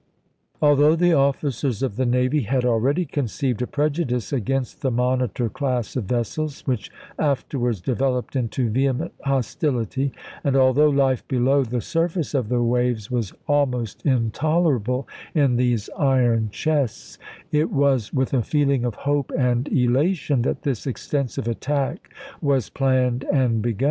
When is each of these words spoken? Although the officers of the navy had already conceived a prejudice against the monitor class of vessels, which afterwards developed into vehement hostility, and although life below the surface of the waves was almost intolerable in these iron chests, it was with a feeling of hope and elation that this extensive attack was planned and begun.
Although 0.63 0.95
the 0.95 1.13
officers 1.13 1.83
of 1.83 1.95
the 1.95 2.07
navy 2.07 2.41
had 2.41 2.65
already 2.65 3.05
conceived 3.05 3.61
a 3.61 3.67
prejudice 3.67 4.33
against 4.33 4.81
the 4.81 4.89
monitor 4.89 5.47
class 5.47 5.95
of 5.95 6.05
vessels, 6.05 6.65
which 6.65 6.89
afterwards 7.19 7.81
developed 7.81 8.35
into 8.35 8.71
vehement 8.71 9.13
hostility, 9.25 10.11
and 10.43 10.55
although 10.55 10.89
life 10.89 11.27
below 11.27 11.63
the 11.63 11.81
surface 11.81 12.33
of 12.33 12.49
the 12.49 12.63
waves 12.63 13.11
was 13.11 13.31
almost 13.47 14.03
intolerable 14.03 15.07
in 15.35 15.55
these 15.57 15.87
iron 15.95 16.49
chests, 16.49 17.19
it 17.51 17.69
was 17.69 18.11
with 18.11 18.33
a 18.33 18.41
feeling 18.41 18.83
of 18.83 18.95
hope 18.95 19.31
and 19.37 19.67
elation 19.71 20.41
that 20.41 20.63
this 20.63 20.87
extensive 20.87 21.47
attack 21.47 22.11
was 22.41 22.71
planned 22.71 23.23
and 23.31 23.61
begun. 23.61 23.79